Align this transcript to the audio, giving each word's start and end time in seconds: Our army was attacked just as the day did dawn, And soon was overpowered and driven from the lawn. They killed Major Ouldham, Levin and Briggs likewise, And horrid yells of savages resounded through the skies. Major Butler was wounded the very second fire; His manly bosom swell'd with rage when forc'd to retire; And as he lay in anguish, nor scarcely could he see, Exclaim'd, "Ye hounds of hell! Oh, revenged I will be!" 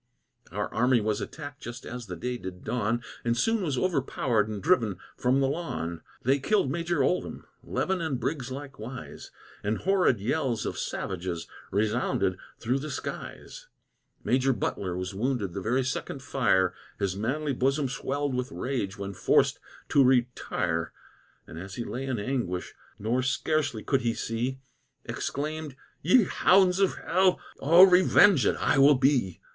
Our 0.51 0.67
army 0.73 0.99
was 0.99 1.21
attacked 1.21 1.61
just 1.61 1.85
as 1.85 2.07
the 2.07 2.15
day 2.15 2.39
did 2.39 2.63
dawn, 2.63 3.03
And 3.23 3.37
soon 3.37 3.61
was 3.61 3.77
overpowered 3.77 4.47
and 4.47 4.59
driven 4.59 4.97
from 5.15 5.39
the 5.41 5.47
lawn. 5.47 6.01
They 6.23 6.39
killed 6.39 6.71
Major 6.71 7.03
Ouldham, 7.03 7.45
Levin 7.61 8.01
and 8.01 8.19
Briggs 8.19 8.49
likewise, 8.51 9.29
And 9.63 9.77
horrid 9.77 10.19
yells 10.19 10.65
of 10.65 10.79
savages 10.79 11.47
resounded 11.69 12.39
through 12.59 12.79
the 12.79 12.89
skies. 12.89 13.67
Major 14.23 14.53
Butler 14.53 14.97
was 14.97 15.13
wounded 15.13 15.53
the 15.53 15.61
very 15.61 15.83
second 15.83 16.23
fire; 16.23 16.73
His 16.97 17.15
manly 17.15 17.53
bosom 17.53 17.87
swell'd 17.87 18.33
with 18.33 18.51
rage 18.51 18.97
when 18.97 19.13
forc'd 19.13 19.59
to 19.89 20.03
retire; 20.03 20.93
And 21.45 21.59
as 21.59 21.75
he 21.75 21.83
lay 21.83 22.05
in 22.07 22.17
anguish, 22.17 22.73
nor 22.97 23.21
scarcely 23.21 23.83
could 23.83 24.01
he 24.01 24.15
see, 24.15 24.61
Exclaim'd, 25.05 25.75
"Ye 26.01 26.23
hounds 26.23 26.79
of 26.79 26.95
hell! 26.95 27.39
Oh, 27.59 27.83
revenged 27.83 28.47
I 28.47 28.79
will 28.79 28.95
be!" 28.95 29.39